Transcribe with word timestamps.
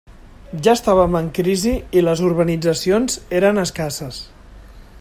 Ja 0.67 0.71
estàvem 0.77 1.17
en 1.19 1.27
crisi 1.39 1.73
i 2.01 2.03
les 2.07 2.23
urbanitzacions 2.29 3.19
eren 3.41 3.65
escasses. 3.65 4.19